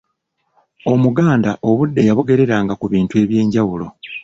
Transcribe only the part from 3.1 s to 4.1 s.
eby'enjawulo.